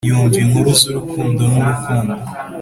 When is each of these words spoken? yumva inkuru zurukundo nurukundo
yumva 0.07 0.35
inkuru 0.43 0.69
zurukundo 0.81 1.41
nurukundo 1.51 2.13